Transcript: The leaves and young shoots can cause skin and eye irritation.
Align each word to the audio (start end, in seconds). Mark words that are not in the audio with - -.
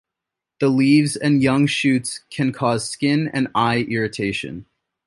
The 0.59 0.69
leaves 0.69 1.15
and 1.15 1.43
young 1.43 1.67
shoots 1.67 2.21
can 2.31 2.51
cause 2.51 2.89
skin 2.89 3.27
and 3.35 3.49
eye 3.53 3.83
irritation. 3.83 4.65